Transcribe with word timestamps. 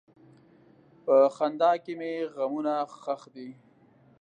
په 1.05 1.15
خندا 1.35 1.71
کې 1.83 1.93
مې 1.99 2.11
غمونه 2.35 2.73
ښخ 3.01 3.21
دي. 3.35 3.49